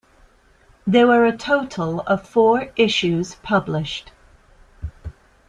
There 0.87 1.05
were 1.05 1.25
a 1.27 1.37
total 1.37 1.99
of 2.07 2.27
four 2.27 2.71
issues 2.75 3.35
published. 3.43 4.11